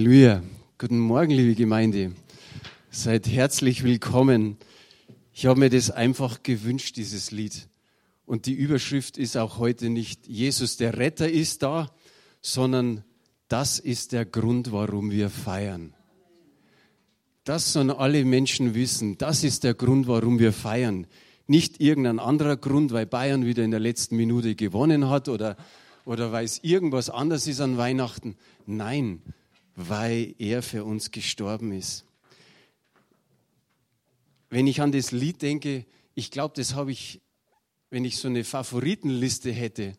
[0.00, 0.42] Halleluja.
[0.78, 2.12] Guten Morgen, liebe Gemeinde.
[2.90, 4.56] Seid herzlich willkommen.
[5.34, 7.68] Ich habe mir das einfach gewünscht, dieses Lied.
[8.24, 11.90] Und die Überschrift ist auch heute nicht Jesus der Retter ist da,
[12.40, 13.04] sondern
[13.48, 15.92] das ist der Grund, warum wir feiern.
[17.44, 19.18] Das sollen alle Menschen wissen.
[19.18, 21.06] Das ist der Grund, warum wir feiern.
[21.46, 25.58] Nicht irgendein anderer Grund, weil Bayern wieder in der letzten Minute gewonnen hat oder,
[26.06, 28.38] oder weil es irgendwas anders ist an Weihnachten.
[28.64, 29.20] Nein,
[29.76, 32.04] weil er für uns gestorben ist.
[34.48, 37.20] Wenn ich an das Lied denke, ich glaube, das habe ich,
[37.90, 39.94] wenn ich so eine Favoritenliste hätte,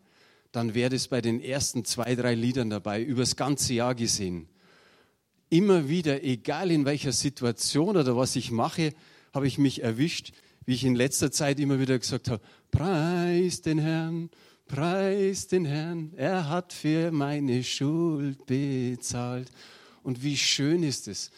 [0.52, 4.48] dann wäre das bei den ersten zwei, drei Liedern dabei, übers ganze Jahr gesehen.
[5.48, 8.92] Immer wieder, egal in welcher Situation oder was ich mache,
[9.32, 10.32] habe ich mich erwischt,
[10.66, 14.30] wie ich in letzter Zeit immer wieder gesagt habe, preis den Herrn,
[14.72, 19.50] Preis den Herrn, er hat für meine Schuld bezahlt.
[20.02, 21.30] Und wie schön ist es.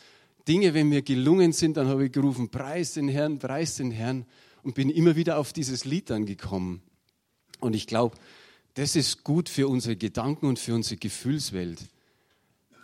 [0.47, 4.25] Dinge, wenn mir gelungen sind, dann habe ich gerufen, Preis den Herrn, Preis den Herrn
[4.63, 6.81] und bin immer wieder auf dieses Lied dann gekommen.
[7.59, 8.17] Und ich glaube,
[8.75, 11.81] das ist gut für unsere Gedanken und für unsere Gefühlswelt.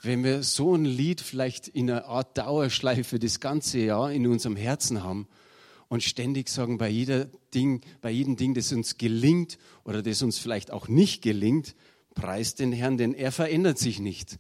[0.03, 4.56] Wenn wir so ein Lied vielleicht in einer Art Dauerschleife das ganze Jahr in unserem
[4.56, 5.28] Herzen haben
[5.91, 10.38] und ständig sagen, bei, jeder Ding, bei jedem Ding, das uns gelingt oder das uns
[10.38, 11.74] vielleicht auch nicht gelingt,
[12.14, 14.38] preis den Herrn, denn er verändert sich nicht.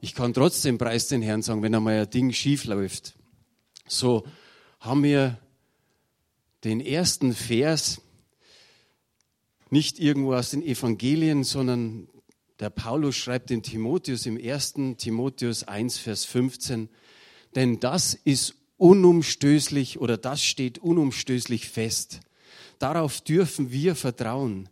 [0.00, 3.14] Ich kann trotzdem preis den Herrn sagen, wenn einmal ein Ding schief läuft.
[3.88, 4.24] So
[4.78, 5.38] haben wir
[6.62, 8.00] den ersten Vers
[9.70, 12.06] nicht irgendwo aus den Evangelien, sondern
[12.60, 14.74] der Paulus schreibt dem Timotheus im 1.
[14.98, 16.88] Timotheus 1, Vers 15,
[17.56, 22.18] denn das ist unumstößlich oder das steht unumstößlich fest.
[22.80, 24.68] Darauf dürfen wir vertrauen.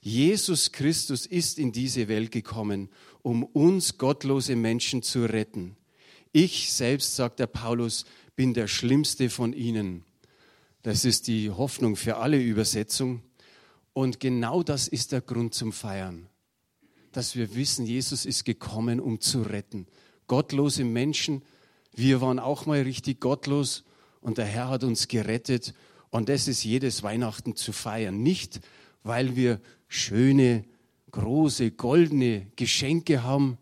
[0.00, 2.88] Jesus Christus ist in diese Welt gekommen,
[3.20, 5.76] um uns gottlose Menschen zu retten.
[6.32, 10.04] Ich selbst, sagt der Paulus, bin der schlimmste von ihnen.
[10.82, 13.22] Das ist die Hoffnung für alle Übersetzung.
[13.92, 16.30] Und genau das ist der Grund zum Feiern.
[17.12, 19.86] Dass wir wissen, Jesus ist gekommen, um zu retten.
[20.28, 21.42] Gottlose Menschen
[21.94, 23.84] wir waren auch mal richtig gottlos
[24.20, 25.74] und der Herr hat uns gerettet.
[26.10, 28.22] Und das ist jedes Weihnachten zu feiern.
[28.22, 28.60] Nicht,
[29.02, 30.64] weil wir schöne,
[31.10, 33.58] große, goldene Geschenke haben.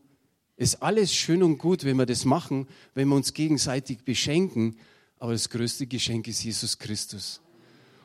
[0.56, 4.76] Ist alles schön und gut, wenn wir das machen, wenn wir uns gegenseitig beschenken.
[5.18, 7.40] Aber das größte Geschenk ist Jesus Christus.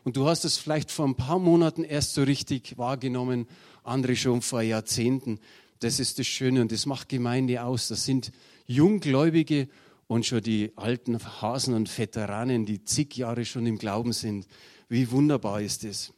[0.04, 3.48] Und du hast es vielleicht vor ein paar Monaten erst so richtig wahrgenommen,
[3.84, 5.40] andere schon vor Jahrzehnten.
[5.80, 7.88] Das ist das Schöne und das macht Gemeinde aus.
[7.88, 8.32] Das sind
[8.66, 9.68] Junggläubige
[10.08, 14.48] und schon die alten Hasen und Veteranen, die zig Jahre schon im Glauben sind.
[14.90, 16.14] Wie wunderbar ist es.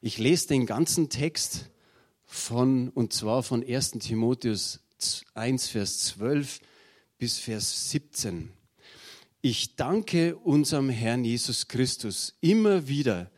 [0.00, 1.70] Ich lese den ganzen Text
[2.24, 3.92] von, und zwar von 1.
[3.92, 4.80] Timotheus
[5.34, 6.60] 1, Vers 12
[7.18, 8.50] bis Vers 17.
[9.42, 13.30] Ich danke unserem Herrn Jesus Christus immer wieder,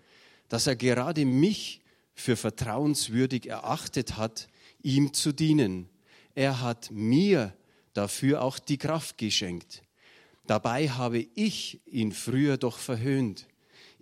[0.49, 1.83] dass er gerade mich
[2.15, 4.49] für vertrauenswürdig erachtet hat,
[4.83, 5.89] ihm zu dienen.
[6.35, 7.55] Er hat mir
[7.95, 9.83] dafür auch die Kraft geschenkt.
[10.47, 13.47] Dabei habe ich ihn früher doch verhöhnt.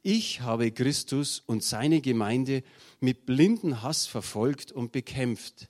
[0.02, 2.64] Ich habe Christus und seine Gemeinde
[2.98, 5.68] mit blinden Hass verfolgt und bekämpft.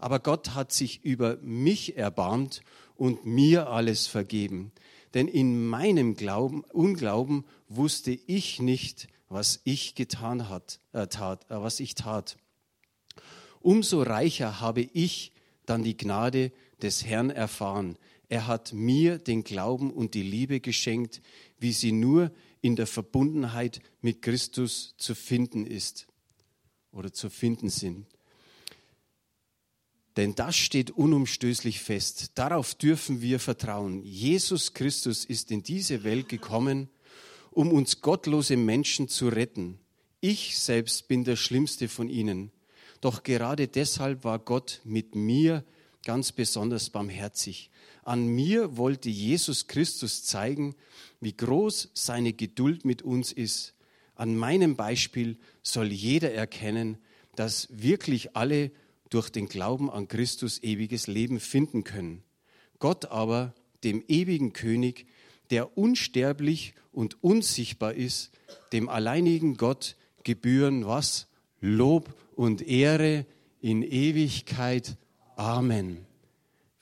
[0.00, 2.62] Aber Gott hat sich über mich erbarmt
[2.96, 4.72] und mir alles vergeben.
[5.14, 11.60] Denn in meinem Glauben, Unglauben wusste ich nicht, was ich getan hat, äh, tat, äh,
[11.62, 12.36] was ich tat.
[13.60, 15.32] Umso reicher habe ich
[15.66, 16.52] dann die Gnade
[16.82, 17.98] des Herrn erfahren.
[18.28, 21.22] Er hat mir den Glauben und die Liebe geschenkt,
[21.58, 22.30] wie sie nur
[22.60, 26.06] in der Verbundenheit mit Christus zu finden ist
[26.92, 28.06] oder zu finden sind.
[30.16, 32.32] Denn das steht unumstößlich fest.
[32.34, 34.02] Darauf dürfen wir vertrauen.
[34.02, 36.88] Jesus Christus ist in diese Welt gekommen,
[37.52, 39.78] um uns gottlose Menschen zu retten.
[40.20, 42.50] Ich selbst bin der schlimmste von ihnen.
[43.00, 45.64] Doch gerade deshalb war Gott mit mir
[46.04, 47.70] ganz besonders barmherzig.
[48.02, 50.74] An mir wollte Jesus Christus zeigen,
[51.20, 53.74] wie groß seine Geduld mit uns ist.
[54.14, 56.98] An meinem Beispiel soll jeder erkennen,
[57.36, 58.72] dass wirklich alle
[59.10, 62.22] durch den Glauben an Christus ewiges Leben finden können.
[62.78, 65.06] Gott aber, dem ewigen König,
[65.50, 68.30] der unsterblich und unsichtbar ist,
[68.72, 71.28] dem alleinigen Gott gebühren was?
[71.60, 73.26] Lob und Ehre
[73.60, 74.96] in Ewigkeit.
[75.38, 76.04] Amen.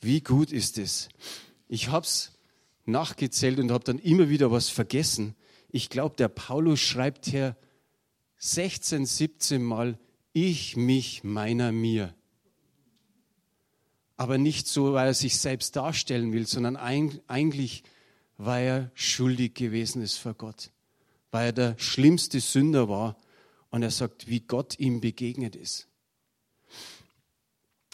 [0.01, 1.11] Wie gut ist es?
[1.69, 2.33] Ich habe es
[2.87, 5.35] nachgezählt und habe dann immer wieder was vergessen.
[5.69, 7.55] Ich glaube, der Paulus schreibt hier
[8.39, 9.99] 16, 17 Mal,
[10.33, 12.15] ich, mich, meiner, mir.
[14.17, 17.85] Aber nicht so, weil er sich selbst darstellen will, sondern eigentlich,
[18.39, 20.71] weil er schuldig gewesen ist vor Gott.
[21.31, 23.19] Weil er der schlimmste Sünder war.
[23.69, 25.89] Und er sagt, wie Gott ihm begegnet ist.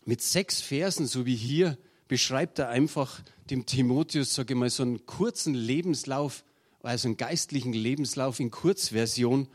[0.04, 1.78] Mit sechs Versen, so wie hier,
[2.08, 6.44] beschreibt er einfach dem Timotheus, sage ich mal, so einen kurzen Lebenslauf,
[6.82, 9.48] also einen geistlichen Lebenslauf in Kurzversion.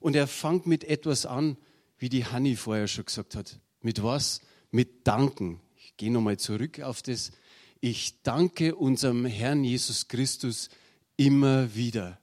[0.00, 1.56] Und er fängt mit etwas an,
[1.98, 3.58] wie die Hanni vorher schon gesagt hat.
[3.80, 4.42] Mit was?
[4.70, 5.60] Mit Danken.
[5.76, 7.32] Ich gehe nochmal zurück auf das.
[7.80, 10.68] Ich danke unserem Herrn Jesus Christus
[11.16, 12.18] immer wieder.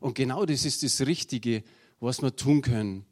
[0.00, 1.64] Und genau das ist das Richtige,
[2.00, 3.06] was wir tun können.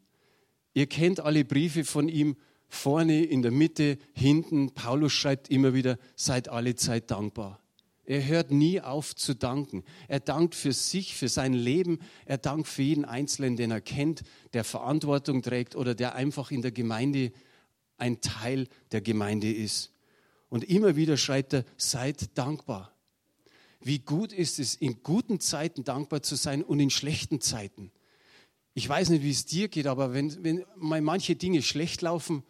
[0.75, 2.37] Ihr kennt alle Briefe von ihm,
[2.75, 4.73] vorne, in der Mitte, hinten.
[4.75, 7.61] Paulus schreibt immer wieder, seid alle Zeit dankbar.
[8.07, 9.83] Er hört nie auf zu danken.
[10.09, 12.01] Er dankt für sich, für sein Leben.
[12.27, 14.23] Er dankt für jeden Einzelnen, den er kennt,
[14.53, 17.33] der Verantwortung trägt oder der einfach in der Gemeinde
[17.97, 19.93] ein Teil der Gemeinde ist.
[20.51, 22.95] Und immer wieder schreibt er, seid dankbar.
[23.81, 27.91] Wie gut ist es, in guten Zeiten dankbar zu sein und in schlechten Zeiten.
[28.75, 32.43] Ich weiß nicht, wie es dir geht, aber wenn, wenn manche Dinge schlecht laufen,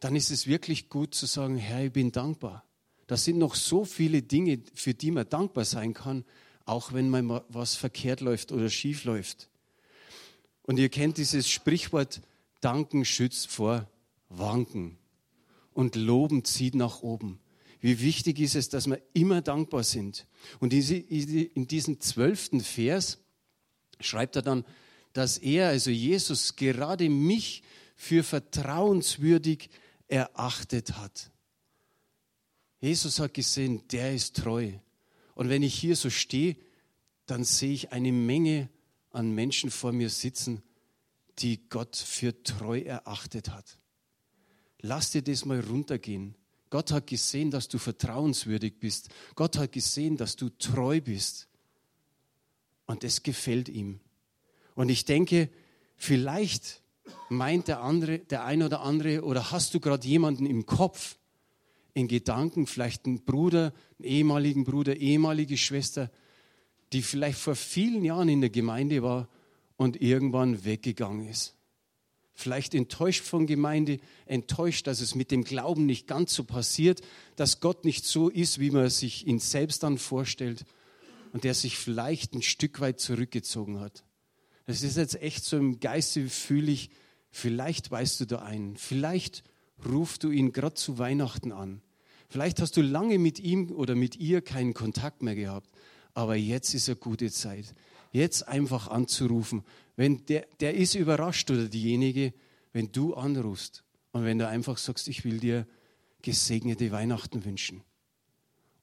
[0.00, 2.64] dann ist es wirklich gut zu sagen, Herr, ich bin dankbar.
[3.06, 6.24] Das sind noch so viele Dinge, für die man dankbar sein kann,
[6.66, 9.48] auch wenn mal was verkehrt läuft oder schief läuft.
[10.62, 12.20] Und ihr kennt dieses Sprichwort,
[12.60, 13.88] Danken schützt vor
[14.28, 14.98] Wanken
[15.72, 17.40] und Loben zieht nach oben.
[17.80, 20.26] Wie wichtig ist es, dass wir immer dankbar sind.
[20.58, 23.18] Und in diesem zwölften Vers
[24.00, 24.64] schreibt er dann,
[25.12, 27.62] dass er, also Jesus, gerade mich
[27.94, 29.70] für vertrauenswürdig
[30.08, 31.30] erachtet hat.
[32.80, 34.72] Jesus hat gesehen, der ist treu.
[35.34, 36.56] Und wenn ich hier so stehe,
[37.26, 38.68] dann sehe ich eine Menge
[39.10, 40.62] an Menschen vor mir sitzen,
[41.38, 43.78] die Gott für treu erachtet hat.
[44.80, 46.34] Lass dir das mal runtergehen.
[46.70, 49.08] Gott hat gesehen, dass du vertrauenswürdig bist.
[49.34, 51.48] Gott hat gesehen, dass du treu bist.
[52.86, 54.00] Und das gefällt ihm.
[54.74, 55.50] Und ich denke,
[55.96, 56.82] vielleicht
[57.28, 61.16] meint der andere, der ein oder andere, oder hast du gerade jemanden im Kopf,
[61.94, 66.10] in Gedanken, vielleicht einen Bruder, einen ehemaligen Bruder, ehemalige Schwester,
[66.92, 69.28] die vielleicht vor vielen Jahren in der Gemeinde war
[69.76, 71.54] und irgendwann weggegangen ist.
[72.34, 77.00] Vielleicht enttäuscht von Gemeinde, enttäuscht, dass es mit dem Glauben nicht ganz so passiert,
[77.34, 80.64] dass Gott nicht so ist, wie man sich ihn selbst dann vorstellt
[81.32, 84.04] und der sich vielleicht ein Stück weit zurückgezogen hat.
[84.68, 86.90] Das ist jetzt echt so im Geiste, fühle ich,
[87.30, 88.76] Vielleicht weißt du da einen.
[88.76, 89.44] Vielleicht
[89.86, 91.82] rufst du ihn gerade zu Weihnachten an.
[92.28, 95.70] Vielleicht hast du lange mit ihm oder mit ihr keinen Kontakt mehr gehabt.
[96.14, 97.74] Aber jetzt ist eine gute Zeit.
[98.12, 99.62] Jetzt einfach anzurufen.
[99.96, 102.32] Wenn der, der ist überrascht oder diejenige,
[102.72, 105.66] wenn du anrufst und wenn du einfach sagst, ich will dir
[106.22, 107.82] gesegnete Weihnachten wünschen.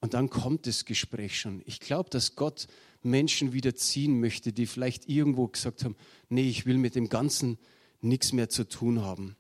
[0.02, 1.62] Und dann kommt das Gespräch schon.
[1.66, 2.68] Ich glaube, dass Gott
[3.06, 5.96] Menschen wieder ziehen möchte, die vielleicht irgendwo gesagt haben,
[6.30, 7.57] nee, ich will mit dem Ganzen
[8.02, 9.36] nichts mehr zu tun haben.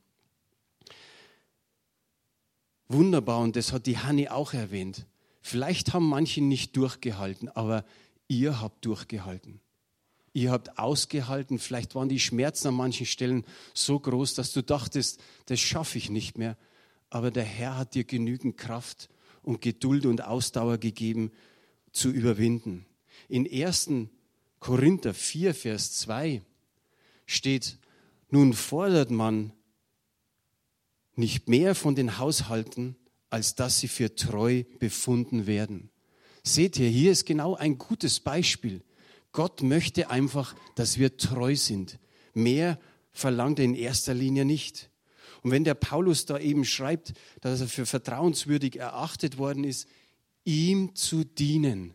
[2.87, 5.05] Wunderbar, und das hat die Hanni auch erwähnt.
[5.41, 7.85] Vielleicht haben manche nicht durchgehalten, aber
[8.27, 9.59] ihr habt durchgehalten.
[10.33, 15.21] Ihr habt ausgehalten, vielleicht waren die Schmerzen an manchen Stellen so groß, dass du dachtest,
[15.45, 16.57] das schaffe ich nicht mehr.
[17.09, 19.09] Aber der Herr hat dir genügend Kraft
[19.43, 21.31] und Geduld und Ausdauer gegeben,
[21.91, 22.85] zu überwinden.
[23.27, 23.89] In 1.
[24.59, 26.41] Korinther 4, Vers 2
[27.25, 27.77] steht,
[28.29, 29.53] nun fordert man
[31.15, 32.95] nicht mehr von den Haushalten,
[33.29, 35.89] als dass sie für treu befunden werden.
[36.43, 38.83] Seht ihr, hier ist genau ein gutes Beispiel.
[39.31, 41.99] Gott möchte einfach, dass wir treu sind.
[42.33, 42.79] Mehr
[43.11, 44.89] verlangt er in erster Linie nicht.
[45.41, 49.87] Und wenn der Paulus da eben schreibt, dass er für vertrauenswürdig erachtet worden ist,
[50.43, 51.93] ihm zu dienen.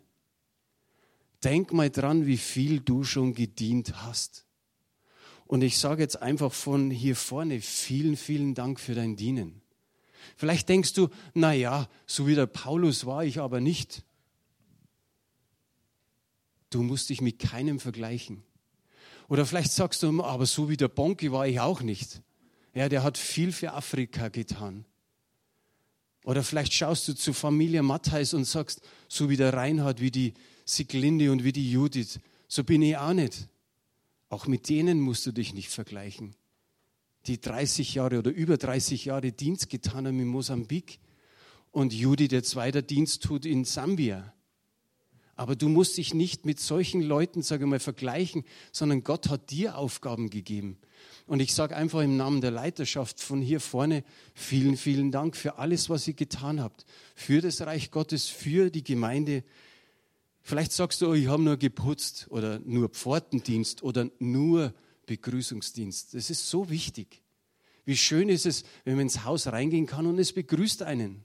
[1.44, 4.46] Denk mal dran, wie viel du schon gedient hast.
[5.46, 9.62] Und ich sage jetzt einfach von hier vorne vielen, vielen Dank für dein Dienen.
[10.36, 14.04] Vielleicht denkst du, na ja, so wie der Paulus war ich aber nicht.
[16.68, 18.42] Du musst dich mit keinem vergleichen.
[19.28, 22.22] Oder vielleicht sagst du, aber so wie der Bonki war ich auch nicht.
[22.74, 24.84] Ja, der hat viel für Afrika getan.
[26.24, 30.34] Oder vielleicht schaust du zu Familie Matthäus und sagst, so wie der Reinhard, wie die
[30.74, 33.48] Siglinde und wie die Judith, so bin ich auch nicht.
[34.28, 36.34] Auch mit denen musst du dich nicht vergleichen.
[37.26, 41.00] Die 30 Jahre oder über 30 Jahre Dienst getan haben in Mosambik
[41.70, 44.32] und Judy, der zweiter Dienst tut in Sambia.
[45.36, 49.50] Aber du musst dich nicht mit solchen Leuten, sage ich mal, vergleichen, sondern Gott hat
[49.50, 50.78] dir Aufgaben gegeben.
[51.26, 55.56] Und ich sage einfach im Namen der Leiterschaft von hier vorne vielen, vielen Dank für
[55.56, 56.84] alles, was ihr getan habt.
[57.14, 59.42] Für das Reich Gottes, für die Gemeinde.
[60.42, 64.74] Vielleicht sagst du, oh, ich habe nur geputzt oder nur Pfortendienst oder nur
[65.06, 66.14] Begrüßungsdienst.
[66.14, 67.22] Das ist so wichtig.
[67.84, 71.24] Wie schön ist es, wenn man ins Haus reingehen kann und es begrüßt einen.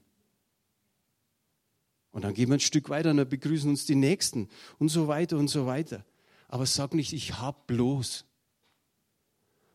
[2.10, 5.06] Und dann gehen wir ein Stück weiter und dann begrüßen uns die Nächsten und so
[5.06, 6.04] weiter und so weiter.
[6.48, 8.24] Aber sag nicht, ich hab bloß.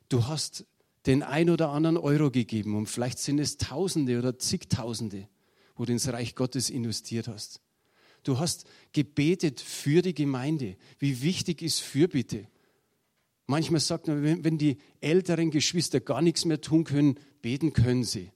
[0.10, 0.66] Du hast
[1.06, 5.28] den ein oder anderen Euro gegeben und vielleicht sind es Tausende oder zigtausende,
[5.76, 7.62] wo du ins Reich Gottes investiert hast.
[8.24, 10.76] Du hast gebetet für die Gemeinde.
[11.00, 12.48] Wie wichtig ist Fürbitte?
[13.48, 18.32] Manchmal sagt man, wenn die älteren Geschwister gar nichts mehr tun können, beten können sie.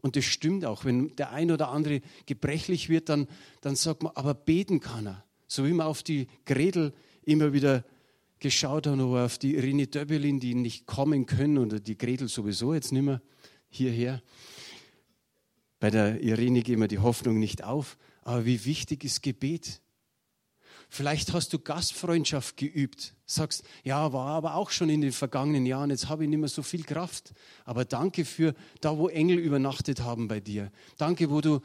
[0.00, 0.84] Und das stimmt auch.
[0.84, 3.28] Wenn der ein oder andere gebrechlich wird, dann,
[3.60, 5.24] dann sagt man, aber beten kann er.
[5.46, 6.92] So wie man auf die Gretel
[7.22, 7.84] immer wieder
[8.40, 12.74] geschaut haben oder auf die Irene Döbbelin, die nicht kommen können, oder die Gretel sowieso
[12.74, 13.22] jetzt nicht mehr
[13.68, 14.22] hierher.
[15.78, 19.80] Bei der Irene gehen wir die Hoffnung nicht auf, aber wie wichtig ist Gebet?
[20.88, 25.90] Vielleicht hast du Gastfreundschaft geübt, sagst, ja, war aber auch schon in den vergangenen Jahren,
[25.90, 27.32] jetzt habe ich nicht mehr so viel Kraft.
[27.64, 30.70] Aber danke für da, wo Engel übernachtet haben bei dir.
[30.98, 31.60] Danke, wo du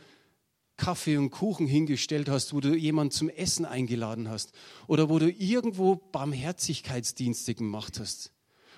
[0.78, 4.54] Kaffee und Kuchen hingestellt hast, wo du jemanden zum Essen eingeladen hast
[4.88, 8.32] oder wo du irgendwo Barmherzigkeitsdienste gemacht hast.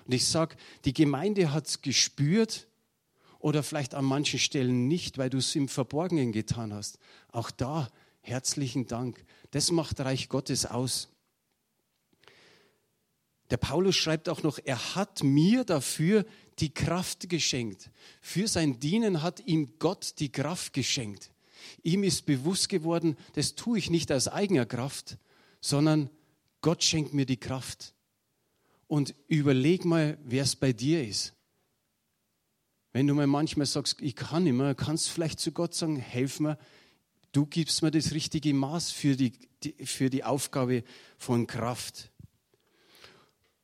[0.06, 2.66] Und ich sage, die Gemeinde hat es gespürt
[3.40, 6.98] oder vielleicht an manchen Stellen nicht, weil du es im Verborgenen getan hast.
[7.32, 9.24] Auch da herzlichen Dank.
[9.50, 11.08] Das macht Reich Gottes aus.
[13.50, 16.24] Der Paulus schreibt auch noch, er hat mir dafür
[16.60, 17.90] die Kraft geschenkt.
[18.20, 21.32] Für sein Dienen hat ihm Gott die Kraft geschenkt.
[21.82, 25.18] Ihm ist bewusst geworden, das tue ich nicht aus eigener Kraft,
[25.60, 26.10] sondern
[26.60, 27.94] Gott schenkt mir die Kraft.
[28.86, 31.34] Und überleg mal, wer es bei dir ist.
[32.92, 35.96] Wenn du mal manchmal sagst, ich kann nicht mehr, kannst du vielleicht zu Gott sagen,
[35.96, 36.58] helf mir,
[37.32, 39.32] du gibst mir das richtige Maß für die,
[39.62, 40.82] die, für die Aufgabe
[41.16, 42.10] von Kraft.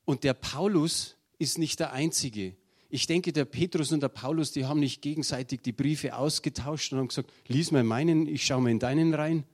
[0.05, 2.55] Und der Paulus ist nicht der Einzige.
[2.89, 7.01] Ich denke, der Petrus und der Paulus, die haben nicht gegenseitig die Briefe ausgetauscht und
[7.01, 9.45] haben gesagt, lies mal meinen, ich schaue mal in deinen rein,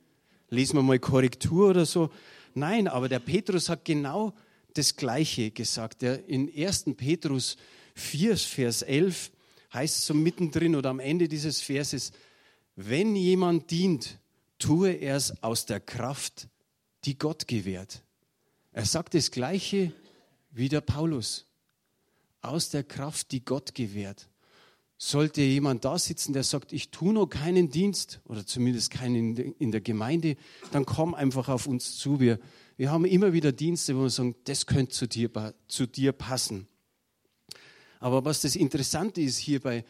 [0.50, 2.10] lesen wir mal Korrektur oder so.
[2.52, 4.34] Nein, aber der Petrus hat genau
[4.74, 6.02] das Gleiche gesagt.
[6.02, 6.84] In 1.
[6.96, 7.56] Petrus
[7.94, 9.32] 4, Vers 11
[9.72, 12.12] heißt es so mittendrin oder am Ende dieses Verses,
[12.76, 14.18] wenn jemand dient,
[14.58, 16.48] tue er es aus der Kraft,
[17.04, 18.02] die Gott gewährt.
[18.72, 19.92] Er sagt das Gleiche
[20.50, 21.46] wie der Paulus
[22.40, 24.28] aus der Kraft, die Gott gewährt.
[24.98, 29.72] Sollte jemand da sitzen, der sagt, ich tue noch keinen Dienst oder zumindest keinen in
[29.72, 30.36] der Gemeinde,
[30.70, 32.20] dann komm einfach auf uns zu.
[32.20, 32.38] Wir,
[32.76, 36.68] wir haben immer wieder Dienste, wo wir sagen, das könnte zu dir, zu dir passen.
[38.02, 39.84] Aber was das Interessante ist hier bei,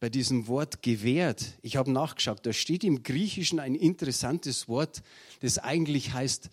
[0.00, 5.02] bei diesem Wort gewährt, ich habe nachgeschaut, da steht im Griechischen ein interessantes Wort,
[5.40, 6.48] das eigentlich heißt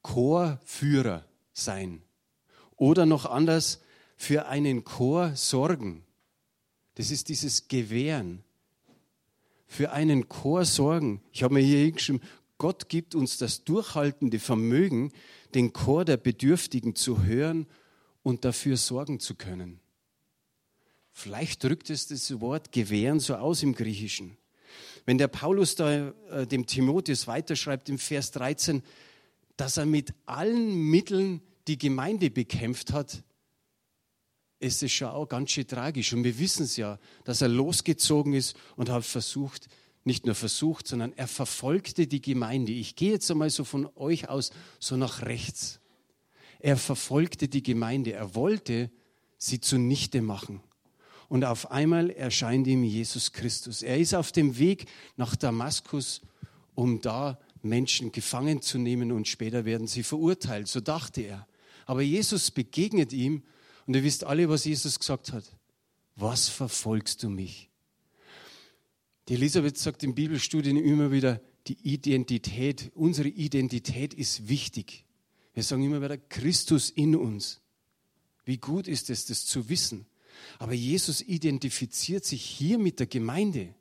[0.00, 2.00] Chorführer sein.
[2.76, 3.82] Oder noch anders,
[4.16, 6.04] für einen Chor sorgen.
[6.94, 8.42] Das ist dieses Gewähren.
[9.66, 11.20] Für einen Chor sorgen.
[11.32, 12.22] Ich habe mir hier hingeschrieben,
[12.56, 15.12] Gott gibt uns das durchhaltende Vermögen,
[15.54, 17.66] den Chor der Bedürftigen zu hören
[18.22, 19.80] und dafür sorgen zu können.
[21.18, 24.36] Vielleicht drückt es das Wort gewähren so aus im Griechischen.
[25.06, 28.82] Wenn der Paulus da äh, dem Timotheus weiterschreibt im Vers 13,
[29.56, 33.24] dass er mit allen Mitteln die Gemeinde bekämpft hat,
[34.58, 36.12] ist es schon auch ganz schön tragisch.
[36.12, 39.68] Und wir wissen es ja, dass er losgezogen ist und hat versucht,
[40.04, 42.72] nicht nur versucht, sondern er verfolgte die Gemeinde.
[42.72, 45.80] Ich gehe jetzt einmal so von euch aus, so nach rechts.
[46.58, 48.12] Er verfolgte die Gemeinde.
[48.12, 48.90] Er wollte
[49.38, 50.60] sie zunichte machen.
[51.28, 53.82] Und auf einmal erscheint ihm Jesus Christus.
[53.82, 56.20] Er ist auf dem Weg nach Damaskus,
[56.74, 60.68] um da Menschen gefangen zu nehmen und später werden sie verurteilt.
[60.68, 61.46] So dachte er.
[61.84, 63.42] Aber Jesus begegnet ihm
[63.86, 65.44] und ihr wisst alle, was Jesus gesagt hat.
[66.16, 67.70] Was verfolgst du mich?
[69.28, 75.04] Die Elisabeth sagt in Bibelstudien immer wieder, die Identität, unsere Identität ist wichtig.
[75.54, 77.60] Wir sagen immer wieder, Christus in uns.
[78.44, 80.06] Wie gut ist es, das zu wissen.
[80.58, 83.74] Aber Jesus identifiziert sich hier mit der Gemeinde.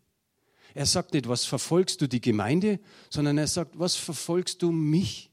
[0.73, 5.31] Er sagt nicht, was verfolgst du die Gemeinde, sondern er sagt, was verfolgst du mich?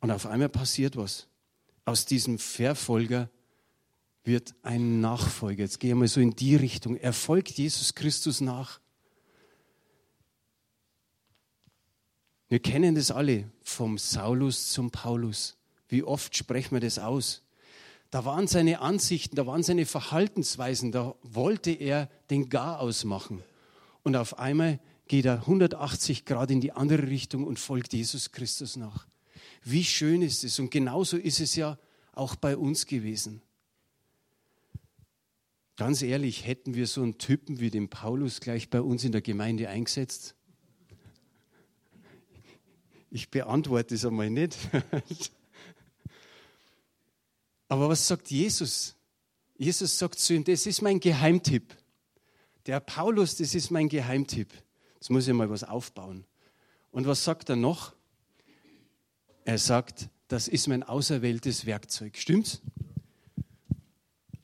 [0.00, 1.28] Und auf einmal passiert was
[1.84, 3.30] aus diesem Verfolger
[4.24, 5.64] wird ein Nachfolger.
[5.64, 6.96] Jetzt gehen wir so in die Richtung.
[6.96, 8.80] Er folgt Jesus Christus nach.
[12.48, 15.56] Wir kennen das alle, vom Saulus zum Paulus.
[15.88, 17.42] Wie oft sprechen wir das aus?
[18.12, 23.42] Da waren seine Ansichten, da waren seine Verhaltensweisen, da wollte er den Gar ausmachen.
[24.02, 28.76] Und auf einmal geht er 180 Grad in die andere Richtung und folgt Jesus Christus
[28.76, 29.06] nach.
[29.64, 30.58] Wie schön ist es?
[30.58, 31.78] Und genauso ist es ja
[32.12, 33.40] auch bei uns gewesen.
[35.76, 39.22] Ganz ehrlich, hätten wir so einen Typen wie den Paulus gleich bei uns in der
[39.22, 40.34] Gemeinde eingesetzt?
[43.10, 44.58] Ich beantworte es einmal nicht.
[47.72, 48.94] Aber was sagt Jesus?
[49.56, 51.74] Jesus sagt zu ihm, das ist mein Geheimtipp.
[52.66, 54.52] Der Paulus, das ist mein Geheimtipp.
[54.96, 56.26] Jetzt muss ich mal was aufbauen.
[56.90, 57.94] Und was sagt er noch?
[59.46, 62.18] Er sagt, das ist mein auserwähltes Werkzeug.
[62.18, 62.60] Stimmt's?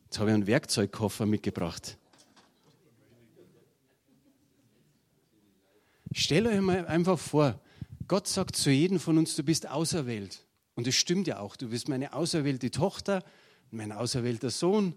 [0.04, 1.98] Jetzt habe ich einen Werkzeugkoffer mitgebracht.
[6.12, 7.60] Stell euch mal einfach vor,
[8.06, 10.47] Gott sagt zu jedem von uns, du bist auserwählt.
[10.78, 13.24] Und es stimmt ja auch, du bist meine auserwählte Tochter,
[13.72, 14.96] mein auserwählter Sohn.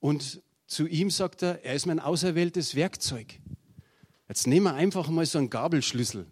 [0.00, 3.38] Und zu ihm sagt er, er ist mein auserwähltes Werkzeug.
[4.28, 6.26] Jetzt nehmen wir einfach mal so einen Gabelschlüssel.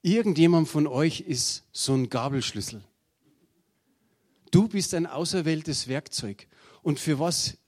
[0.00, 2.82] Irgendjemand von euch ist so ein Gabelschlüssel.
[4.50, 6.48] Du bist ein auserwähltes Werkzeug.
[6.80, 7.58] Und für was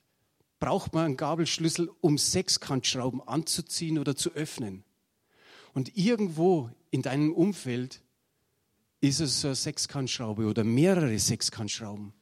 [0.60, 4.82] braucht man einen Gabelschlüssel, um Sechskantschrauben anzuziehen oder zu öffnen?
[5.74, 8.02] Und irgendwo in deinem Umfeld
[9.00, 12.12] ist es eine Sechskantschraube oder mehrere Sechskantschrauben,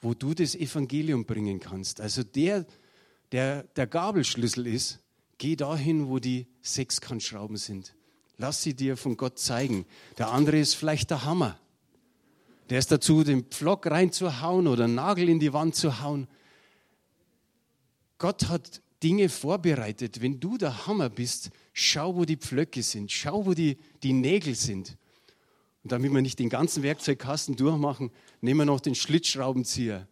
[0.00, 2.00] wo du das Evangelium bringen kannst.
[2.00, 2.66] Also der,
[3.30, 4.98] der der Gabelschlüssel ist,
[5.38, 7.94] geh dahin, wo die Sechskantschrauben sind.
[8.36, 9.86] Lass sie dir von Gott zeigen.
[10.18, 11.58] Der andere ist vielleicht der Hammer.
[12.70, 16.26] Der ist dazu, den Pflock reinzuhauen oder einen Nagel in die Wand zu hauen.
[18.18, 20.20] Gott hat Dinge vorbereitet.
[20.20, 24.54] Wenn du der Hammer bist, schau, wo die Pflöcke sind, schau, wo die, die Nägel
[24.54, 24.96] sind.
[25.82, 30.06] Und damit wir nicht den ganzen Werkzeugkasten durchmachen, nehmen wir noch den Schlitzschraubenzieher.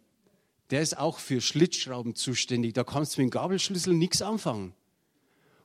[0.69, 2.73] Der ist auch für Schlitzschrauben zuständig.
[2.73, 4.73] Da kannst du mit dem Gabelschlüssel nichts anfangen.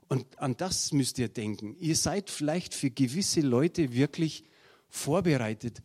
[0.09, 1.76] Und an das müsst ihr denken.
[1.78, 4.45] Ihr seid vielleicht für gewisse Leute wirklich
[4.89, 5.82] vorbereitet,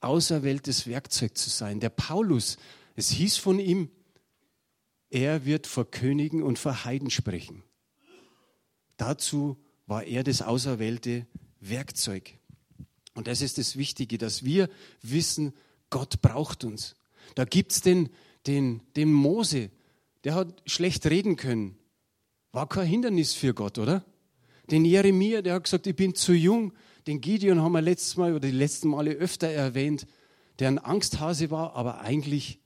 [0.00, 1.80] auserwähltes Werkzeug zu sein.
[1.80, 2.56] Der Paulus,
[2.94, 3.90] es hieß von ihm,
[5.16, 7.62] er wird vor Königen und vor Heiden sprechen.
[8.98, 11.26] Dazu war er das auserwählte
[11.58, 12.34] Werkzeug.
[13.14, 14.68] Und das ist das Wichtige, dass wir
[15.00, 15.54] wissen,
[15.88, 16.96] Gott braucht uns.
[17.34, 18.10] Da gibt es den,
[18.46, 19.70] den, den Mose,
[20.24, 21.78] der hat schlecht reden können.
[22.52, 24.04] War kein Hindernis für Gott, oder?
[24.70, 26.74] Den Jeremia, der hat gesagt, ich bin zu jung.
[27.06, 30.06] Den Gideon haben wir letztes Mal oder die letzten Male öfter erwähnt,
[30.58, 32.60] der ein Angsthase war, aber eigentlich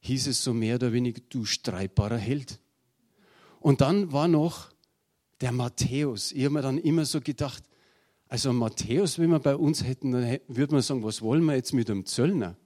[0.00, 2.58] hieß es so mehr oder weniger, du streitbarer Held.
[3.60, 4.70] Und dann war noch
[5.40, 6.32] der Matthäus.
[6.32, 7.64] Ich habe mir dann immer so gedacht,
[8.28, 11.74] also Matthäus, wenn wir bei uns hätten, dann würde man sagen, was wollen wir jetzt
[11.74, 12.56] mit dem Zöllner?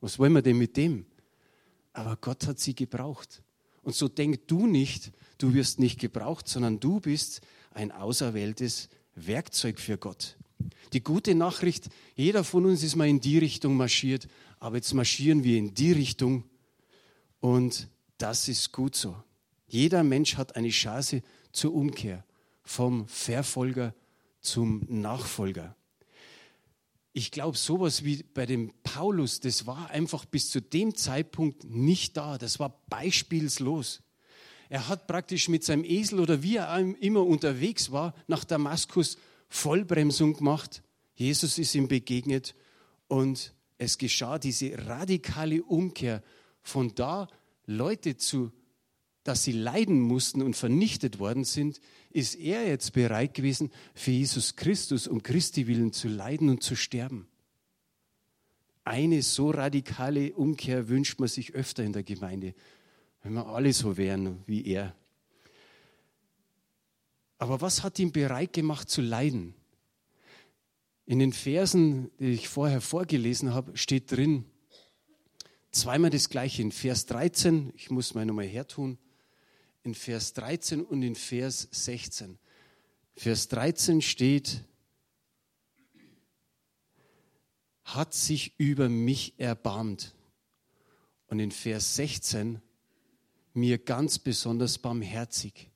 [0.00, 1.06] Was wollen wir denn mit dem?
[1.92, 3.42] Aber Gott hat sie gebraucht.
[3.82, 9.78] Und so denk du nicht, du wirst nicht gebraucht, sondern du bist ein auserwähltes Werkzeug
[9.78, 10.36] für Gott.
[10.92, 14.28] Die gute Nachricht, jeder von uns ist mal in die Richtung marschiert,
[14.64, 16.42] aber jetzt marschieren wir in die Richtung
[17.40, 19.14] und das ist gut so.
[19.66, 21.22] Jeder Mensch hat eine Chance
[21.52, 22.24] zur Umkehr
[22.62, 23.94] vom Verfolger
[24.40, 25.76] zum Nachfolger.
[27.12, 32.16] Ich glaube, sowas wie bei dem Paulus, das war einfach bis zu dem Zeitpunkt nicht
[32.16, 32.38] da.
[32.38, 34.00] Das war beispielslos.
[34.70, 39.18] Er hat praktisch mit seinem Esel oder wie er immer unterwegs war, nach Damaskus
[39.50, 40.82] Vollbremsung gemacht.
[41.16, 42.54] Jesus ist ihm begegnet
[43.08, 43.52] und
[43.84, 46.22] es geschah diese radikale Umkehr
[46.62, 47.28] von da
[47.66, 48.52] Leute zu,
[49.22, 54.56] dass sie leiden mussten und vernichtet worden sind, ist er jetzt bereit gewesen, für Jesus
[54.56, 57.26] Christus um Christi willen zu leiden und zu sterben.
[58.84, 62.54] Eine so radikale Umkehr wünscht man sich öfter in der Gemeinde,
[63.22, 64.94] wenn wir alle so wären wie er.
[67.38, 69.54] Aber was hat ihn bereit gemacht zu leiden?
[71.06, 74.44] In den Versen, die ich vorher vorgelesen habe, steht drin,
[75.70, 76.62] zweimal das gleiche.
[76.62, 78.98] In Vers 13, ich muss mal nochmal hertun,
[79.82, 82.38] in Vers 13 und in Vers 16.
[83.16, 84.64] Vers 13 steht,
[87.84, 90.14] hat sich über mich erbarmt.
[91.26, 92.62] Und in Vers 16,
[93.52, 95.70] mir ganz besonders barmherzig.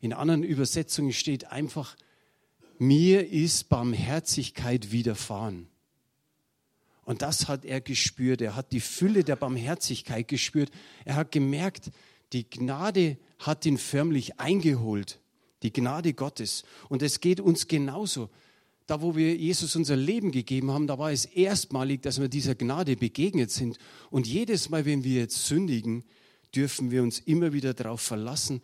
[0.00, 1.96] In anderen Übersetzungen steht einfach,
[2.86, 5.68] mir ist Barmherzigkeit widerfahren.
[7.04, 8.40] Und das hat er gespürt.
[8.40, 10.70] Er hat die Fülle der Barmherzigkeit gespürt.
[11.04, 11.90] Er hat gemerkt,
[12.32, 15.20] die Gnade hat ihn förmlich eingeholt.
[15.62, 16.64] Die Gnade Gottes.
[16.88, 18.30] Und es geht uns genauso.
[18.86, 22.54] Da, wo wir Jesus unser Leben gegeben haben, da war es erstmalig, dass wir dieser
[22.54, 23.78] Gnade begegnet sind.
[24.10, 26.04] Und jedes Mal, wenn wir jetzt sündigen,
[26.54, 28.62] dürfen wir uns immer wieder darauf verlassen,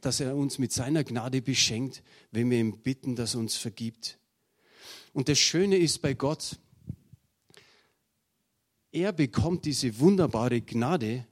[0.00, 4.18] dass er uns mit seiner Gnade beschenkt, wenn wir ihm bitten, dass er uns vergibt.
[5.12, 6.58] Und das Schöne ist bei Gott,
[8.90, 11.26] er bekommt diese wunderbare Gnade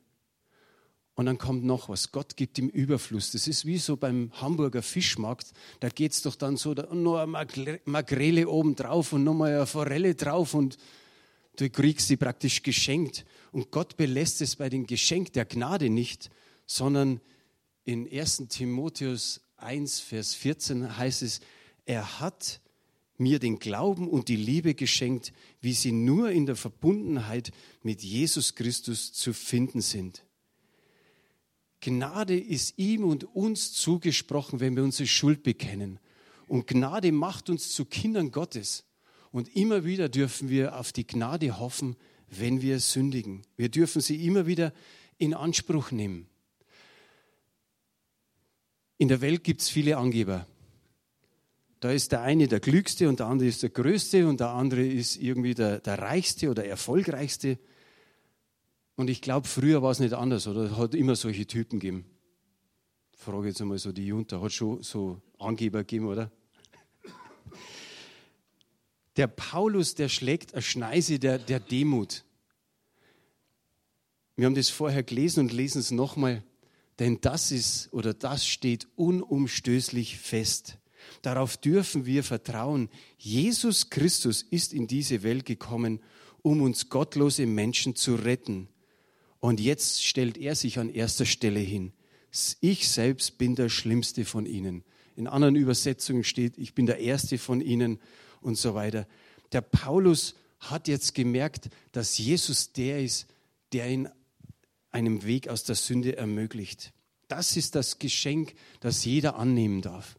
[1.15, 2.13] und dann kommt noch was.
[2.13, 3.31] Gott gibt ihm Überfluss.
[3.31, 5.53] Das ist wie so beim Hamburger Fischmarkt.
[5.81, 9.67] Da geht es doch dann so, da, nur eine Makrele oben drauf und nochmal eine
[9.67, 10.77] Forelle drauf und
[11.57, 13.25] du kriegst sie praktisch geschenkt.
[13.53, 16.31] Und Gott belässt es bei dem Geschenk der Gnade nicht,
[16.67, 17.21] sondern
[17.85, 21.41] in 1 Timotheus 1, Vers 14 heißt es,
[21.85, 22.61] er hat
[23.19, 28.55] mir den Glauben und die Liebe geschenkt, wie sie nur in der Verbundenheit mit Jesus
[28.55, 30.25] Christus zu finden sind.
[31.81, 35.99] Gnade ist ihm und uns zugesprochen, wenn wir unsere Schuld bekennen.
[36.47, 38.85] Und Gnade macht uns zu Kindern Gottes.
[39.33, 41.97] Und immer wieder dürfen wir auf die Gnade hoffen,
[42.29, 43.43] wenn wir sündigen.
[43.57, 44.73] Wir dürfen sie immer wieder
[45.19, 46.29] in Anspruch nehmen.
[48.99, 50.47] In der Welt gibt es viele Angeber.
[51.81, 54.85] Da ist der eine der Klügste und der andere ist der Größte und der andere
[54.85, 57.59] ist irgendwie der, der Reichste oder Erfolgreichste.
[58.97, 60.63] Und ich glaube, früher war es nicht anders, oder?
[60.63, 62.07] Es hat immer solche Typen gegeben.
[63.13, 66.31] Ich frage jetzt einmal so die Junta, hat schon so Angeber gegeben, oder?
[69.17, 72.25] Der Paulus, der schlägt eine Schneise der, der Demut.
[74.37, 76.43] Wir haben das vorher gelesen und lesen es nochmal,
[76.99, 80.79] denn das ist oder das steht unumstößlich fest.
[81.23, 82.91] Darauf dürfen wir vertrauen.
[83.17, 86.01] Jesus Christus ist in diese Welt gekommen,
[86.43, 88.69] um uns gottlose Menschen zu retten.
[89.41, 91.93] Und jetzt stellt er sich an erster Stelle hin.
[92.61, 94.85] Ich selbst bin der Schlimmste von ihnen.
[95.15, 97.99] In anderen Übersetzungen steht, ich bin der Erste von ihnen
[98.41, 99.07] und so weiter.
[99.53, 103.27] Der Paulus hat jetzt gemerkt, dass Jesus der ist,
[103.73, 104.09] der ihn
[104.91, 106.93] einen Weg aus der Sünde ermöglicht.
[107.29, 110.17] Das ist das Geschenk, das jeder annehmen darf.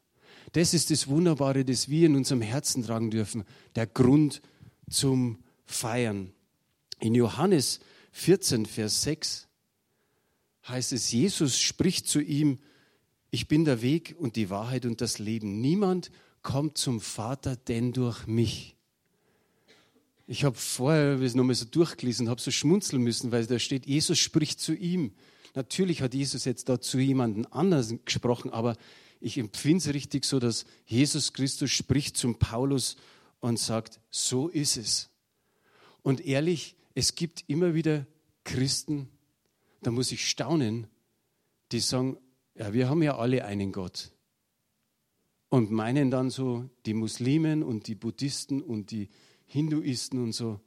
[0.53, 3.43] Das ist das Wunderbare, das wir in unserem Herzen tragen dürfen.
[3.75, 4.41] Der Grund
[4.89, 6.32] zum Feiern.
[6.99, 7.80] In Johannes
[8.12, 9.47] 14, Vers 6
[10.67, 12.60] heißt es, Jesus spricht zu ihm,
[13.30, 15.60] ich bin der Weg und die Wahrheit und das Leben.
[15.60, 16.12] Niemand
[16.47, 18.77] kommt zum Vater denn durch mich.
[20.27, 24.17] Ich habe vorher es nochmal so durchgelesen habe so schmunzeln müssen, weil da steht, Jesus
[24.17, 25.12] spricht zu ihm.
[25.55, 28.77] Natürlich hat Jesus jetzt da zu jemandem anders gesprochen, aber
[29.19, 32.95] ich empfinde es richtig so, dass Jesus Christus spricht zum Paulus
[33.41, 35.10] und sagt, so ist es.
[36.01, 38.07] Und ehrlich, es gibt immer wieder
[38.45, 39.10] Christen,
[39.81, 40.88] da muss ich staunen,
[41.73, 42.17] die sagen,
[42.55, 44.13] ja, wir haben ja alle einen Gott.
[45.49, 49.10] Und meinen dann so die Muslimen und die Buddhisten und die
[49.45, 50.60] Hinduisten und so.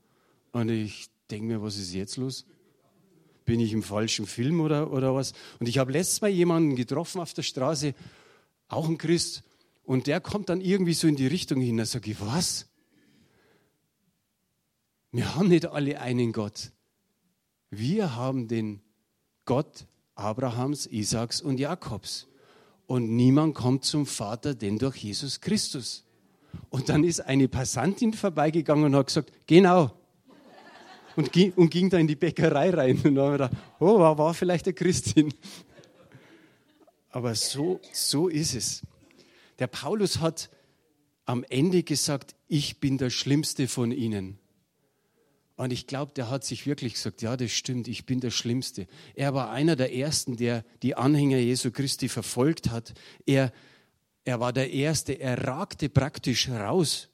[0.53, 2.47] Und ich denke mir, was ist jetzt los?
[3.45, 5.33] Bin ich im falschen Film oder, oder was?
[5.59, 7.95] Und ich habe letztes Mal jemanden getroffen auf der Straße,
[8.69, 9.43] auch ein Christ,
[9.91, 11.77] und der kommt dann irgendwie so in die Richtung hin.
[11.77, 12.69] Da sage ich, was?
[15.11, 16.71] Wir haben nicht alle einen Gott.
[17.71, 18.83] Wir haben den
[19.45, 22.29] Gott Abrahams, Isaaks und Jakobs.
[22.91, 26.03] Und niemand kommt zum Vater denn durch Jesus Christus.
[26.71, 29.93] Und dann ist eine Passantin vorbeigegangen und hat gesagt, genau.
[31.15, 32.97] Und ging, und ging da in die Bäckerei rein.
[32.97, 35.33] Und dann haben wir gedacht, oh, war, vielleicht eine Christin.
[37.11, 38.83] Aber so, so ist es.
[39.61, 40.51] Der Paulus hat
[41.27, 44.41] am Ende gesagt, ich bin der Schlimmste von ihnen.
[45.61, 48.87] Und ich glaube, der hat sich wirklich gesagt, ja, das stimmt, ich bin der Schlimmste.
[49.15, 52.95] Er war einer der Ersten, der die Anhänger Jesu Christi verfolgt hat.
[53.27, 53.53] Er,
[54.25, 57.11] er war der Erste, er ragte praktisch raus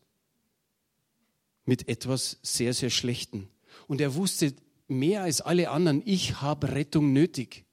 [1.65, 3.49] mit etwas sehr, sehr Schlechten.
[3.89, 4.55] Und er wusste
[4.87, 7.65] mehr als alle anderen, ich habe Rettung nötig.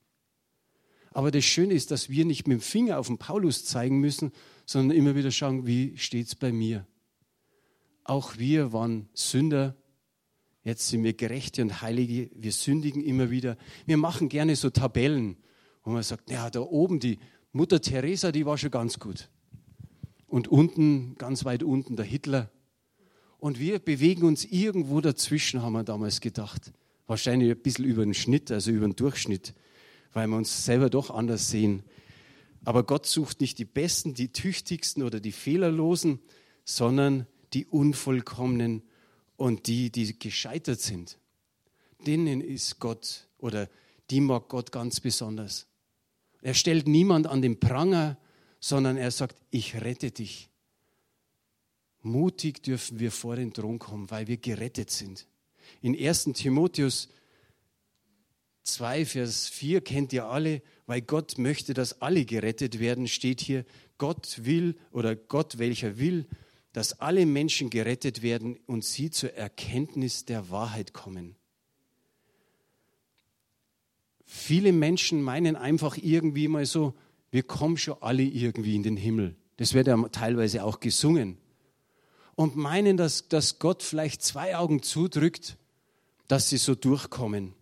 [1.12, 4.32] Aber das Schöne ist, dass wir nicht mit dem Finger auf den Paulus zeigen müssen,
[4.66, 6.88] sondern immer wieder schauen, wie steht es bei mir.
[8.04, 9.78] Auch wir waren Sünder,
[10.63, 13.58] Jetzt sind wir Gerechte und Heilige, wir sündigen immer wieder.
[13.86, 15.36] Wir machen gerne so Tabellen,
[15.84, 17.19] wo man sagt, ja, da oben die
[17.52, 19.30] Mutter Teresa, die war schon ganz gut.
[20.28, 22.49] Und unten, ganz weit unten, der Hitler.
[23.38, 26.71] Und wir bewegen uns irgendwo dazwischen, haben wir damals gedacht.
[27.08, 29.54] Wahrscheinlich ein bisschen über den Schnitt, also über den Durchschnitt,
[30.13, 31.84] weil wir uns selber doch anders sehen.
[32.63, 36.19] Aber Gott sucht nicht die Besten, die Tüchtigsten oder die Fehlerlosen,
[36.63, 38.84] sondern die Unvollkommenen
[39.38, 41.17] und die, die gescheitert sind,
[42.06, 43.69] denen ist Gott oder
[44.10, 45.67] die mag Gott ganz besonders.
[46.41, 48.17] Er stellt niemand an den Pranger,
[48.60, 50.50] sondern er sagt, ich rette dich.
[52.02, 55.26] Mutig dürfen wir vor den Thron kommen, weil wir gerettet sind.
[55.82, 56.26] In 1.
[56.34, 57.08] Timotheus
[58.63, 63.65] 2, Vers 4 kennt ihr alle, weil Gott möchte, dass alle gerettet werden, steht hier,
[63.98, 66.26] Gott will oder Gott, welcher will,
[66.74, 71.36] dass alle Menschen gerettet werden und sie zur Erkenntnis der Wahrheit kommen.
[74.26, 76.96] Viele Menschen meinen einfach irgendwie mal so,
[77.30, 79.36] wir kommen schon alle irgendwie in den Himmel.
[79.58, 81.38] Das wird ja teilweise auch gesungen.
[82.36, 85.58] Und meinen, dass, dass Gott vielleicht zwei Augen zudrückt,
[86.28, 87.54] dass sie so durchkommen.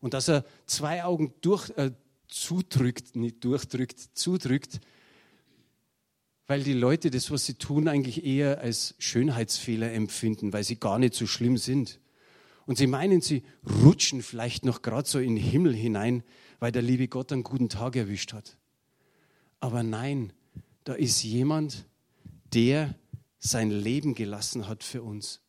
[0.00, 1.92] Und dass er zwei Augen durch, äh,
[2.28, 4.80] zudrückt, nicht durchdrückt, zudrückt,
[6.50, 10.98] weil die Leute das, was sie tun, eigentlich eher als Schönheitsfehler empfinden, weil sie gar
[10.98, 12.00] nicht so schlimm sind.
[12.66, 13.44] Und sie meinen, sie
[13.84, 16.24] rutschen vielleicht noch gerade so in den Himmel hinein,
[16.58, 18.58] weil der liebe Gott einen guten Tag erwischt hat.
[19.60, 20.32] Aber nein,
[20.82, 21.86] da ist jemand,
[22.52, 22.96] der
[23.38, 25.42] sein Leben gelassen hat für uns,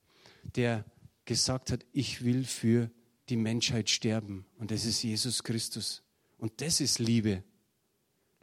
[0.55, 0.85] der
[1.25, 2.91] gesagt hat, ich will für
[3.27, 4.45] die Menschheit sterben.
[4.59, 6.03] Und das ist Jesus Christus.
[6.37, 7.43] Und das ist Liebe.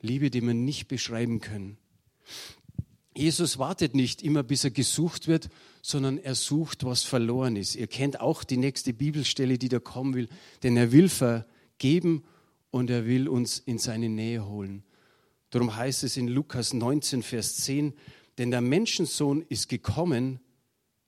[0.01, 1.79] Liebe, die wir nicht beschreiben können.
[3.14, 5.49] Jesus wartet nicht immer, bis er gesucht wird,
[5.83, 7.75] sondern er sucht, was verloren ist.
[7.75, 10.29] Ihr kennt auch die nächste Bibelstelle, die da kommen will,
[10.62, 12.23] denn er will vergeben
[12.71, 14.85] und er will uns in seine Nähe holen.
[15.51, 17.95] Darum heißt es in Lukas 19, Vers 10,
[18.37, 20.41] denn der Menschensohn ist gekommen,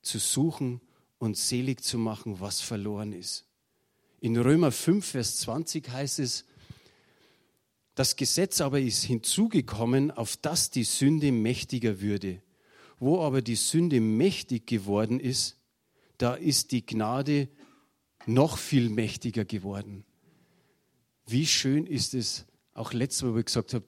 [0.01, 0.81] zu suchen
[1.19, 3.45] und selig zu machen, was verloren ist.
[4.19, 6.45] In Römer 5, Vers 20 heißt es,
[7.95, 12.41] das Gesetz aber ist hinzugekommen, auf das die Sünde mächtiger würde.
[12.99, 15.57] Wo aber die Sünde mächtig geworden ist,
[16.17, 17.49] da ist die Gnade
[18.25, 20.05] noch viel mächtiger geworden.
[21.25, 23.85] Wie schön ist es, auch letztes Mal, wo ich gesagt habe,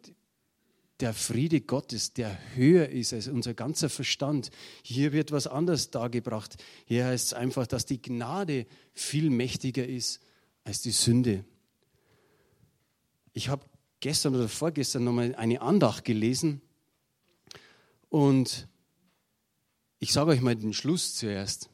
[0.99, 4.51] der Friede Gottes, der höher ist als unser ganzer Verstand.
[4.83, 6.55] Hier wird was anderes dargebracht.
[6.85, 10.21] Hier heißt es einfach, dass die Gnade viel mächtiger ist
[10.63, 11.43] als die Sünde.
[13.33, 13.65] Ich habe
[14.03, 16.61] gestern oder vorgestern nochmal eine Andacht gelesen
[18.09, 18.67] und
[19.99, 21.69] ich sage euch mal den Schluss zuerst.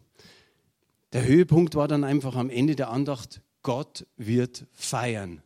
[1.12, 5.42] Der Höhepunkt war dann einfach am Ende der Andacht, Gott wird feiern.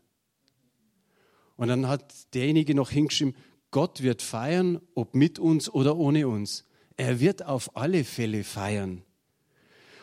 [1.56, 3.38] Und dann hat derjenige noch hingeschrieben,
[3.72, 6.66] Gott wird feiern, ob mit uns oder ohne uns.
[6.98, 9.04] Er wird auf alle Fälle feiern.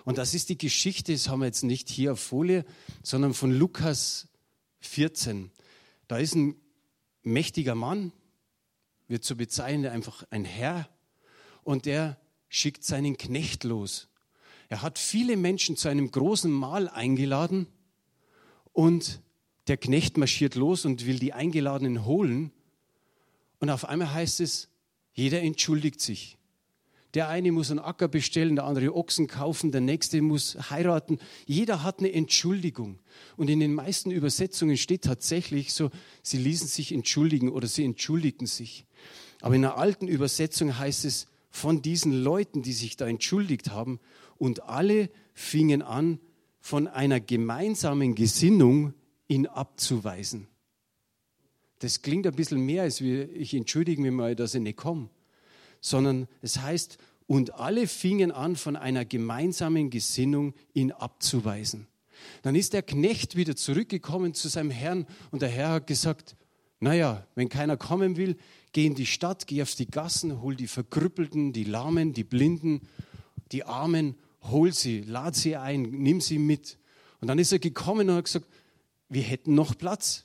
[0.07, 2.64] Und das ist die Geschichte, das haben wir jetzt nicht hier auf Folie,
[3.03, 4.29] sondern von Lukas
[4.81, 5.51] 14.
[6.09, 6.57] Da ist ein
[7.22, 8.12] mächtiger Mann,
[9.09, 10.88] wird so bezeichnet einfach ein Herr,
[11.62, 14.09] und der schickt seinen Knecht los.
[14.68, 17.66] Er hat viele Menschen zu einem großen Mahl eingeladen
[18.72, 19.20] und
[19.66, 22.52] der Knecht marschiert los und will die Eingeladenen holen.
[23.59, 24.68] Und auf einmal heißt es,
[25.12, 26.38] jeder entschuldigt sich.
[27.14, 31.18] Der eine muss einen Acker bestellen, der andere Ochsen kaufen, der nächste muss heiraten.
[31.44, 33.01] Jeder hat eine Entschuldigung.
[33.37, 35.90] Und in den meisten Übersetzungen steht tatsächlich so,
[36.23, 38.87] sie ließen sich entschuldigen oder sie entschuldigten sich.
[39.40, 43.99] Aber in der alten Übersetzung heißt es, von diesen Leuten, die sich da entschuldigt haben,
[44.38, 46.20] und alle fingen an,
[46.61, 48.94] von einer gemeinsamen Gesinnung
[49.27, 50.46] ihn abzuweisen.
[51.81, 55.11] Das klingt ein bisschen mehr, als wie ich entschuldige mich mal, dass ich nicht komme
[55.81, 61.87] sondern es heißt, und alle fingen an, von einer gemeinsamen Gesinnung ihn abzuweisen.
[62.43, 66.35] Dann ist der Knecht wieder zurückgekommen zu seinem Herrn und der Herr hat gesagt,
[66.81, 68.37] naja, wenn keiner kommen will,
[68.73, 72.81] geh in die Stadt, geh auf die Gassen, hol die Verkrüppelten, die Lahmen, die Blinden,
[73.53, 76.79] die Armen, hol sie, lad sie ein, nimm sie mit.
[77.21, 78.47] Und dann ist er gekommen und hat gesagt,
[79.09, 80.25] wir hätten noch Platz.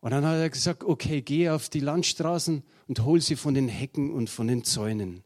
[0.00, 3.68] Und dann hat er gesagt, okay, geh auf die Landstraßen und hol sie von den
[3.68, 5.22] Hecken und von den Zäunen.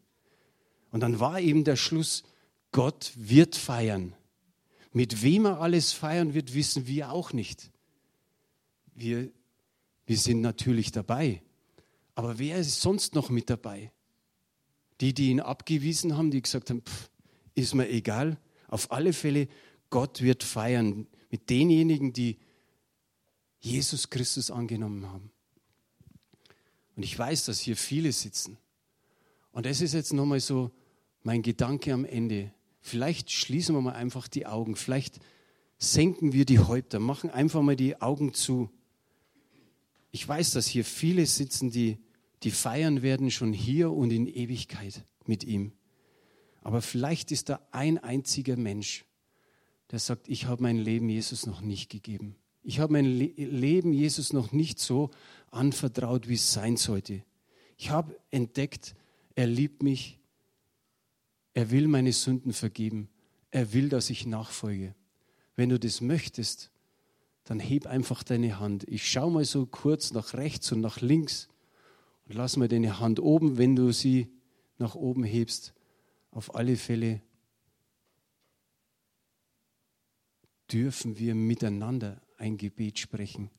[0.90, 2.24] Und dann war eben der Schluss,
[2.72, 4.14] Gott wird feiern.
[4.92, 7.70] Mit wem er alles feiern wird, wissen wir auch nicht.
[8.94, 9.30] Wir,
[10.06, 11.42] wir sind natürlich dabei.
[12.14, 13.92] Aber wer ist sonst noch mit dabei?
[15.00, 17.10] Die, die ihn abgewiesen haben, die gesagt haben, pff,
[17.54, 18.38] ist mir egal.
[18.68, 19.48] Auf alle Fälle,
[19.90, 22.38] Gott wird feiern mit denjenigen, die
[23.64, 25.30] Jesus Christus angenommen haben.
[26.96, 28.58] Und ich weiß, dass hier viele sitzen.
[29.52, 30.70] Und das ist jetzt nochmal so
[31.22, 32.52] mein Gedanke am Ende.
[32.80, 34.76] Vielleicht schließen wir mal einfach die Augen.
[34.76, 35.18] Vielleicht
[35.78, 38.70] senken wir die Häupter, machen einfach mal die Augen zu.
[40.10, 41.96] Ich weiß, dass hier viele sitzen, die,
[42.42, 45.72] die feiern werden schon hier und in Ewigkeit mit ihm.
[46.60, 49.06] Aber vielleicht ist da ein einziger Mensch,
[49.90, 52.36] der sagt, ich habe mein Leben Jesus noch nicht gegeben.
[52.64, 55.10] Ich habe mein Le Leben Jesus noch nicht so
[55.50, 57.22] anvertraut, wie es sein sollte.
[57.76, 58.94] Ich habe entdeckt,
[59.34, 60.18] er liebt mich,
[61.52, 63.08] er will meine Sünden vergeben,
[63.50, 64.94] er will, dass ich nachfolge.
[65.56, 66.70] Wenn du das möchtest,
[67.44, 68.84] dann heb einfach deine Hand.
[68.88, 71.48] Ich schaue mal so kurz nach rechts und nach links
[72.26, 74.32] und lass mal deine Hand oben, wenn du sie
[74.78, 75.74] nach oben hebst.
[76.30, 77.20] Auf alle Fälle
[80.72, 83.50] dürfen wir miteinander ein Gebet sprechen.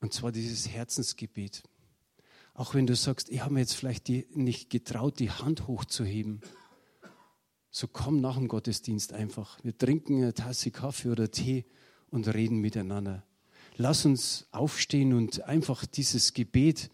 [0.00, 1.62] Und zwar dieses Herzensgebet.
[2.52, 6.40] Auch wenn du sagst, ich habe mir jetzt vielleicht die, nicht getraut, die Hand hochzuheben.
[7.70, 9.58] So komm nach dem Gottesdienst einfach.
[9.64, 11.64] Wir trinken eine Tasse Kaffee oder Tee
[12.10, 13.24] und reden miteinander.
[13.76, 16.90] Lass uns aufstehen und einfach dieses Gebet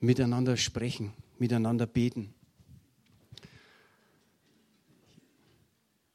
[0.00, 2.34] miteinander sprechen, miteinander beten.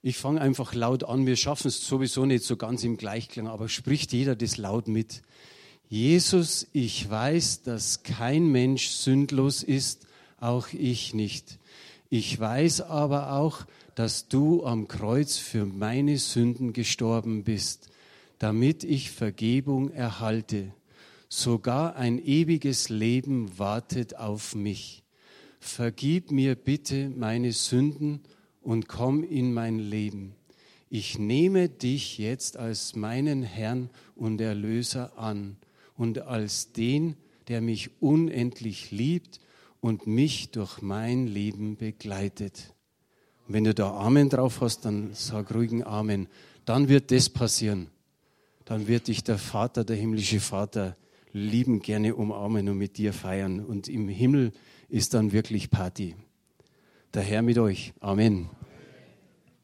[0.06, 1.26] Ich fange einfach laut an.
[1.26, 5.22] Wir schaffen es sowieso nicht so ganz im Gleichklang, aber spricht jeder das laut mit.
[5.88, 10.06] Jesus, ich weiß, dass kein Mensch sündlos ist,
[10.42, 11.58] auch ich nicht.
[12.10, 17.89] Ich weiß aber auch, dass du am Kreuz für meine Sünden gestorben bist,
[18.39, 20.74] damit ich Vergebung erhalte.
[21.30, 25.04] Sogar ein ewiges Leben wartet auf mich.
[25.62, 28.20] Vergib mir bitte meine Sünden
[28.63, 30.36] und komm in mein Leben.
[30.89, 35.58] Ich nehme dich jetzt als meinen Herrn und Erlöser an
[35.95, 37.15] und als den,
[37.47, 39.39] der mich unendlich liebt
[39.82, 42.73] und mich durch mein Leben begleitet.
[43.47, 46.28] Und wenn du da Amen drauf hast, dann sag ruhigen Amen.
[46.65, 47.88] Dann wird das passieren.
[48.65, 50.95] Dann wird dich der Vater, der himmlische Vater,
[51.34, 53.60] lieben gerne umarmen und mit dir feiern.
[53.60, 54.54] Und im Himmel
[54.88, 56.15] ist dann wirklich Party.
[57.13, 57.93] Der Herr mit euch.
[57.99, 58.49] Amen.